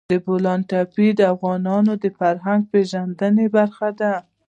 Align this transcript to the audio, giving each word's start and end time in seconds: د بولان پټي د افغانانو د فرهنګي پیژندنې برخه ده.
د 0.09 0.13
بولان 0.25 0.61
پټي 0.69 1.07
د 1.15 1.21
افغانانو 1.33 1.91
د 2.03 2.05
فرهنګي 2.17 2.67
پیژندنې 2.71 3.45
برخه 3.55 3.89
ده. 3.99 4.13